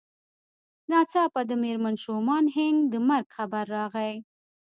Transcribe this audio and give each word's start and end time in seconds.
ناڅاپه 0.89 1.41
د 1.49 1.51
مېرمن 1.63 1.95
شومان 2.03 2.45
هينک 2.55 2.79
د 2.93 2.95
مرګ 3.09 3.27
خبر 3.37 3.65
راغی. 3.75 4.13